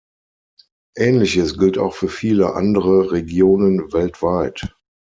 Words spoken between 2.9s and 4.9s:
Regionen weltweit.